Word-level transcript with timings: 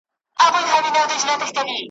په 0.39 0.45
مفهوم 0.53 0.83
یې 0.85 0.91
هم 1.01 1.09
ځکه 1.19 1.25
نه 1.29 1.33
پوهیږم, 1.39 1.67